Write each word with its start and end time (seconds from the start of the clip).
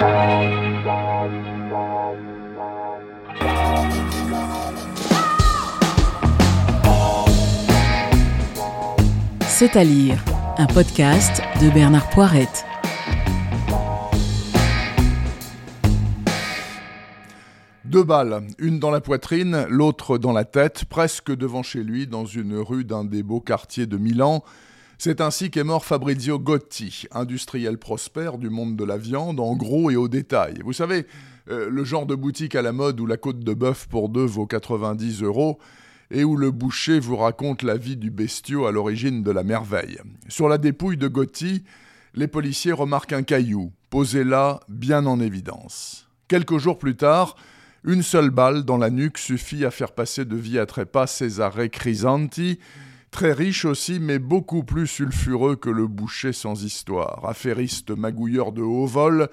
C'est 0.00 0.06
à 9.76 9.84
lire, 9.84 10.24
un 10.56 10.66
podcast 10.66 11.42
de 11.60 11.68
Bernard 11.68 12.08
Poirette. 12.08 12.64
Deux 17.84 18.02
balles, 18.02 18.46
une 18.58 18.78
dans 18.78 18.90
la 18.90 19.02
poitrine, 19.02 19.66
l'autre 19.68 20.16
dans 20.16 20.32
la 20.32 20.46
tête, 20.46 20.86
presque 20.86 21.30
devant 21.36 21.62
chez 21.62 21.82
lui, 21.82 22.06
dans 22.06 22.24
une 22.24 22.56
rue 22.56 22.84
d'un 22.84 23.04
des 23.04 23.22
beaux 23.22 23.42
quartiers 23.42 23.84
de 23.84 23.98
Milan. 23.98 24.42
C'est 25.02 25.22
ainsi 25.22 25.50
qu'est 25.50 25.64
mort 25.64 25.86
Fabrizio 25.86 26.38
Gotti, 26.38 27.06
industriel 27.10 27.78
prospère 27.78 28.36
du 28.36 28.50
monde 28.50 28.76
de 28.76 28.84
la 28.84 28.98
viande, 28.98 29.40
en 29.40 29.56
gros 29.56 29.90
et 29.90 29.96
au 29.96 30.08
détail. 30.08 30.56
Vous 30.62 30.74
savez, 30.74 31.06
euh, 31.48 31.70
le 31.70 31.84
genre 31.84 32.04
de 32.04 32.14
boutique 32.14 32.54
à 32.54 32.60
la 32.60 32.72
mode 32.72 33.00
où 33.00 33.06
la 33.06 33.16
côte 33.16 33.40
de 33.40 33.54
bœuf 33.54 33.86
pour 33.88 34.10
deux 34.10 34.26
vaut 34.26 34.44
90 34.44 35.22
euros, 35.22 35.58
et 36.10 36.22
où 36.22 36.36
le 36.36 36.50
boucher 36.50 37.00
vous 37.00 37.16
raconte 37.16 37.62
la 37.62 37.78
vie 37.78 37.96
du 37.96 38.10
bestiau 38.10 38.66
à 38.66 38.72
l'origine 38.72 39.22
de 39.22 39.30
la 39.30 39.42
merveille. 39.42 39.96
Sur 40.28 40.50
la 40.50 40.58
dépouille 40.58 40.98
de 40.98 41.08
Gotti, 41.08 41.64
les 42.12 42.28
policiers 42.28 42.72
remarquent 42.72 43.14
un 43.14 43.22
caillou, 43.22 43.72
posé 43.88 44.22
là, 44.22 44.60
bien 44.68 45.06
en 45.06 45.18
évidence. 45.18 46.10
Quelques 46.28 46.58
jours 46.58 46.78
plus 46.78 46.96
tard, 46.96 47.36
une 47.84 48.02
seule 48.02 48.28
balle 48.28 48.64
dans 48.64 48.76
la 48.76 48.90
nuque 48.90 49.16
suffit 49.16 49.64
à 49.64 49.70
faire 49.70 49.92
passer 49.92 50.26
de 50.26 50.36
vie 50.36 50.58
à 50.58 50.66
trépas 50.66 51.06
Cesare 51.06 51.70
Crisanti, 51.72 52.58
très 53.10 53.32
riche 53.32 53.64
aussi, 53.64 53.98
mais 54.00 54.18
beaucoup 54.18 54.62
plus 54.62 54.86
sulfureux 54.86 55.56
que 55.56 55.70
le 55.70 55.86
boucher 55.86 56.32
sans 56.32 56.64
histoire. 56.64 57.24
Affairiste 57.26 57.90
magouilleur 57.90 58.52
de 58.52 58.62
haut 58.62 58.86
vol, 58.86 59.28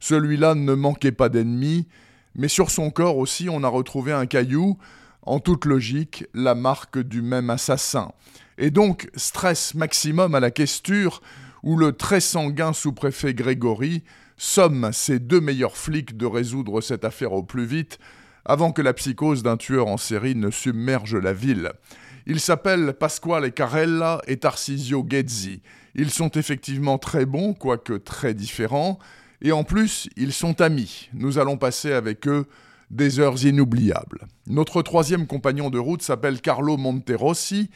celui-là 0.00 0.54
ne 0.54 0.74
manquait 0.74 1.12
pas 1.12 1.28
d'ennemis, 1.28 1.88
mais 2.34 2.48
sur 2.48 2.70
son 2.70 2.90
corps 2.90 3.16
aussi 3.16 3.48
on 3.48 3.62
a 3.62 3.68
retrouvé 3.68 4.12
un 4.12 4.26
caillou, 4.26 4.78
en 5.22 5.40
toute 5.40 5.64
logique, 5.64 6.26
la 6.34 6.54
marque 6.54 6.98
du 6.98 7.22
même 7.22 7.48
assassin. 7.48 8.12
Et 8.58 8.70
donc, 8.70 9.08
stress 9.16 9.74
maximum 9.74 10.34
à 10.34 10.40
la 10.40 10.50
questure, 10.50 11.22
où 11.62 11.76
le 11.76 11.92
très 11.92 12.20
sanguin 12.20 12.72
sous-préfet 12.72 13.32
Grégory 13.32 14.04
somme 14.36 14.90
ses 14.92 15.18
deux 15.18 15.40
meilleurs 15.40 15.76
flics 15.76 16.16
de 16.16 16.26
résoudre 16.26 16.80
cette 16.80 17.04
affaire 17.04 17.32
au 17.32 17.42
plus 17.42 17.64
vite, 17.64 17.98
avant 18.44 18.72
que 18.72 18.82
la 18.82 18.92
psychose 18.92 19.42
d'un 19.42 19.56
tueur 19.56 19.86
en 19.86 19.96
série 19.96 20.34
ne 20.34 20.50
submerge 20.50 21.16
la 21.16 21.32
ville. 21.32 21.72
Ils 22.26 22.40
s'appellent 22.40 22.94
Pasquale 22.94 23.52
Carella 23.52 24.22
et 24.26 24.38
Tarcisio 24.38 25.02
Ghezzi. 25.02 25.60
Ils 25.94 26.10
sont 26.10 26.30
effectivement 26.30 26.98
très 26.98 27.26
bons, 27.26 27.52
quoique 27.52 27.92
très 27.92 28.34
différents, 28.34 28.98
et 29.42 29.52
en 29.52 29.62
plus, 29.62 30.08
ils 30.16 30.32
sont 30.32 30.60
amis. 30.62 31.10
Nous 31.12 31.38
allons 31.38 31.58
passer 31.58 31.92
avec 31.92 32.26
eux 32.26 32.46
des 32.90 33.20
heures 33.20 33.44
inoubliables. 33.44 34.26
Notre 34.46 34.80
troisième 34.80 35.26
compagnon 35.26 35.68
de 35.68 35.78
route 35.78 36.02
s'appelle 36.02 36.40
Carlo 36.40 36.76
Monterossi. 36.76 37.70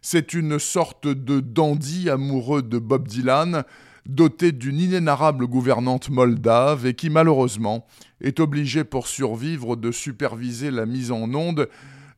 C'est 0.00 0.32
une 0.32 0.60
sorte 0.60 1.08
de 1.08 1.40
dandy 1.40 2.08
amoureux 2.08 2.62
de 2.62 2.78
Bob 2.78 3.08
Dylan, 3.08 3.64
doté 4.06 4.52
d'une 4.52 4.78
inénarrable 4.78 5.46
gouvernante 5.46 6.08
moldave 6.08 6.86
et 6.86 6.94
qui 6.94 7.10
malheureusement 7.10 7.84
est 8.20 8.38
obligé 8.38 8.84
pour 8.84 9.08
survivre 9.08 9.74
de 9.74 9.90
superviser 9.90 10.70
la 10.70 10.86
mise 10.86 11.10
en 11.10 11.34
onde 11.34 11.68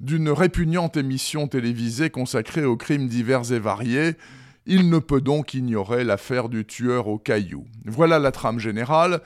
d'une 0.01 0.31
répugnante 0.31 0.97
émission 0.97 1.47
télévisée 1.47 2.11
consacrée 2.11 2.65
aux 2.65 2.77
crimes 2.77 3.07
divers 3.07 3.53
et 3.53 3.59
variés. 3.59 4.17
Il 4.67 4.89
ne 4.89 4.99
peut 4.99 5.21
donc 5.21 5.55
ignorer 5.55 6.05
l'affaire 6.05 6.49
du 6.49 6.65
tueur 6.65 7.09
au 7.09 7.19
caillou. 7.19 7.67
Voilà 7.85 8.19
la 8.19 8.33
trame 8.33 8.59
générale. 8.59 9.21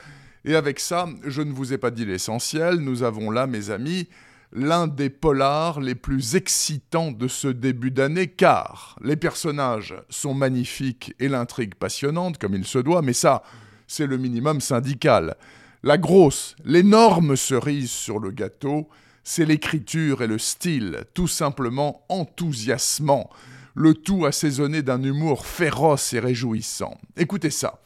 Et 0.45 0.57
avec 0.57 0.81
ça, 0.81 1.09
je 1.25 1.43
ne 1.43 1.53
vous 1.53 1.73
ai 1.73 1.79
pas 1.79 1.91
dit 1.91 2.05
l'essentiel, 2.05 2.77
nous 2.77 3.03
avons 3.03 3.31
là, 3.31 3.47
mes 3.47 3.71
amis, 3.71 4.09
l'un 4.53 4.87
des 4.87 5.11
polars 5.11 5.81
les 5.81 5.95
plus 5.95 6.37
excitants 6.37 7.13
de 7.13 7.29
ce 7.29 7.49
début 7.49 7.91
d'année, 7.91 8.29
car 8.29 8.99
les 9.03 9.17
personnages 9.17 9.95
sont 10.11 10.35
magnifiques 10.35 11.15
et 11.19 11.29
l'intrigue 11.29 11.75
passionnante, 11.75 12.39
comme 12.39 12.55
il 12.55 12.65
se 12.65 12.79
doit, 12.79 13.01
mais 13.01 13.15
ça, 13.15 13.43
c'est 13.87 14.07
le 14.07 14.19
minimum 14.19 14.61
syndical. 14.61 15.37
La 15.83 15.99
grosse, 15.99 16.57
l'énorme 16.65 17.37
cerise 17.37 17.91
sur 17.91 18.19
le 18.19 18.31
gâteau, 18.31 18.89
c'est 19.25 19.47
l'écriture 19.47 20.23
et 20.23 20.27
le 20.27 20.39
style, 20.39 21.05
tout 21.15 21.27
simplement 21.27 22.05
enthousiasmant, 22.09 23.31
le 23.75 23.95
tout 23.95 24.27
assaisonné 24.27 24.83
d'un 24.83 25.03
humour 25.03 25.47
féroce 25.47 26.13
et 26.13 26.21
réjouissant. 26.21 26.97
Écoutez 27.17 27.51
ça. 27.51 27.81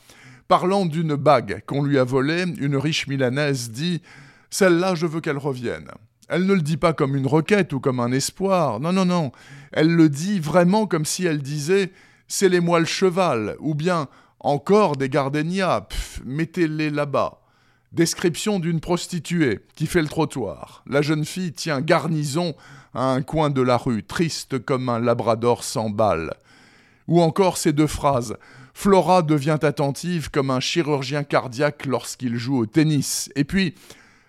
Parlant 0.49 0.87
d'une 0.87 1.15
bague 1.15 1.62
qu'on 1.66 1.82
lui 1.82 1.99
a 1.99 2.04
volée, 2.04 2.44
une 2.59 2.76
riche 2.76 3.06
milanaise 3.06 3.71
dit 3.71 4.03
Celle-là, 4.50 4.94
je 4.94 5.06
veux 5.06 5.21
qu'elle 5.21 5.38
revienne. 5.38 5.88
Elle 6.28 6.44
ne 6.44 6.54
le 6.54 6.60
dit 6.60 6.76
pas 6.76 6.93
comme 6.93 7.16
une 7.16 7.26
requête 7.26 7.72
ou 7.72 7.81
comme 7.81 8.00
un 8.00 8.12
espoir, 8.12 8.81
non, 8.81 8.93
non, 8.93 9.05
non. 9.05 9.32
Elle 9.72 9.94
le 9.94 10.09
dit 10.09 10.41
vraiment 10.41 10.87
comme 10.87 11.05
si 11.05 11.25
elle 11.25 11.41
disait 11.41 11.93
C'est 12.26 12.49
les 12.49 12.60
le 12.60 12.84
cheval, 12.84 13.56
ou 13.60 13.75
bien 13.75 14.09
encore 14.41 14.97
des 14.97 15.09
gardénias, 15.09 15.87
mettez-les 16.25 16.91
là-bas. 16.91 17.41
Description 17.93 18.59
d'une 18.59 18.81
prostituée 18.81 19.60
qui 19.75 19.87
fait 19.87 20.03
le 20.03 20.09
trottoir. 20.09 20.82
La 20.87 21.00
jeune 21.00 21.25
fille 21.25 21.53
tient 21.53 21.81
garnison 21.81 22.54
à 22.93 23.12
un 23.12 23.22
coin 23.22 23.49
de 23.49 23.62
la 23.62 23.78
rue, 23.78 24.03
triste 24.03 24.59
comme 24.59 24.88
un 24.88 24.99
labrador 24.99 25.65
sans 25.65 25.88
balles. 25.88 26.34
Ou 27.06 27.22
encore 27.22 27.56
ces 27.56 27.72
deux 27.72 27.87
phrases 27.87 28.37
Flora 28.75 29.22
devient 29.22 29.59
attentive 29.62 30.31
comme 30.31 30.50
un 30.50 30.60
chirurgien 30.60 31.25
cardiaque 31.25 31.87
lorsqu'il 31.87 32.37
joue 32.37 32.59
au 32.59 32.66
tennis. 32.66 33.28
Et 33.34 33.43
puis, 33.43 33.75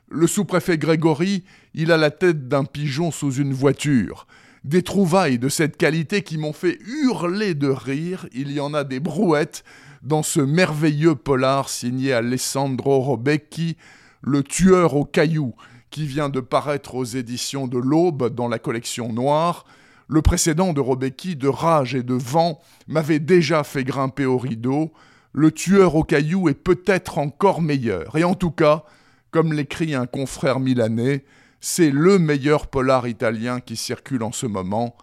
le 0.10 0.26
sous-préfet 0.26 0.80
Grégory, 0.80 1.44
il 1.76 1.92
a 1.92 1.98
la 1.98 2.10
tête 2.10 2.48
d'un 2.48 2.64
pigeon 2.64 3.12
sous 3.12 3.34
une 3.34 3.54
voiture. 3.54 4.26
Des 4.66 4.84
trouvailles 4.84 5.40
de 5.40 5.48
cette 5.48 5.78
qualité 5.78 6.22
qui 6.22 6.38
m'ont 6.38 6.54
fait 6.54 6.78
hurler 6.86 7.54
de 7.54 7.70
rire, 7.70 8.28
il 8.34 8.52
y 8.52 8.60
en 8.60 8.74
a 8.74 8.84
des 8.84 9.00
brouettes 9.00 9.64
dans 10.04 10.24
ce 10.24 10.42
merveilleux 10.42 11.16
polar 11.16 11.70
signé 11.70 12.14
Alessandro 12.14 13.00
Robecchi, 13.00 13.78
Le 14.22 14.44
tueur 14.44 14.96
au 14.96 15.06
caillou, 15.06 15.56
qui 15.92 16.06
vient 16.06 16.28
de 16.28 16.42
paraître 16.42 16.96
aux 16.96 17.06
éditions 17.06 17.68
de 17.68 17.78
l'Aube 17.78 18.34
dans 18.36 18.50
la 18.50 18.60
collection 18.60 19.14
noire, 19.14 19.66
le 20.10 20.22
précédent 20.22 20.74
de 20.74 20.82
Robecki, 20.82 21.36
de 21.36 21.48
rage 21.48 21.96
et 21.96 22.04
de 22.04 22.16
vent, 22.16 22.60
m'avait 22.88 23.20
déjà 23.20 23.64
fait 23.64 23.84
grimper 23.84 24.26
au 24.26 24.38
rideau. 24.38 24.92
Le 25.32 25.52
tueur 25.52 25.96
au 25.96 26.04
caillou 26.04 26.50
est 26.50 26.56
peut-être 26.56 27.18
encore 27.18 27.62
meilleur. 27.62 28.18
Et 28.18 28.24
en 28.24 28.34
tout 28.34 28.52
cas, 28.52 28.84
comme 29.32 29.54
l'écrit 29.54 29.94
un 29.94 30.08
confrère 30.08 30.60
milanais, 30.60 31.24
c'est 31.62 31.92
le 31.92 32.20
meilleur 32.20 32.68
polar 32.68 33.08
italien 33.08 33.60
qui 33.60 33.76
circule 33.76 34.24
en 34.24 34.32
ce 34.32 34.46
moment. 34.46 34.96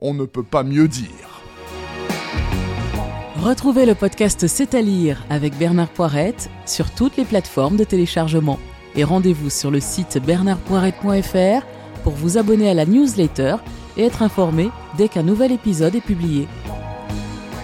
On 0.00 0.14
ne 0.14 0.24
peut 0.24 0.44
pas 0.44 0.62
mieux 0.62 0.88
dire. 0.88 1.42
Retrouvez 3.36 3.84
le 3.84 3.94
podcast 3.94 4.46
C'est 4.46 4.74
à 4.74 4.80
lire 4.80 5.24
avec 5.28 5.56
Bernard 5.58 5.90
Poirette 5.90 6.50
sur 6.66 6.90
toutes 6.90 7.16
les 7.16 7.24
plateformes 7.24 7.76
de 7.76 7.84
téléchargement. 7.84 8.58
Et 8.96 9.04
rendez-vous 9.04 9.50
sur 9.50 9.70
le 9.70 9.80
site 9.80 10.18
bernardpoirette.fr 10.24 11.66
pour 12.04 12.12
vous 12.12 12.38
abonner 12.38 12.70
à 12.70 12.74
la 12.74 12.86
newsletter 12.86 13.56
et 13.96 14.04
être 14.04 14.22
informé 14.22 14.70
dès 14.96 15.08
qu'un 15.08 15.24
nouvel 15.24 15.52
épisode 15.52 15.94
est 15.94 16.00
publié. 16.00 16.46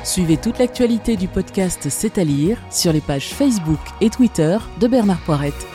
Suivez 0.02 0.38
toute 0.38 0.58
l'actualité 0.58 1.16
du 1.16 1.28
podcast 1.28 1.86
C'est 1.88 2.18
à 2.18 2.24
lire 2.24 2.58
sur 2.70 2.92
les 2.92 3.00
pages 3.00 3.32
Facebook 3.32 3.80
et 4.00 4.10
Twitter 4.10 4.58
de 4.80 4.88
Bernard 4.88 5.20
Poirette. 5.20 5.66